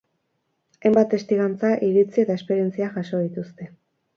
Hainbat 0.81 1.11
testigantza, 1.11 1.71
iritzi 1.89 2.25
eta 2.25 2.39
esperientzia 2.41 2.91
jaso 2.97 3.21
dituzte. 3.29 3.71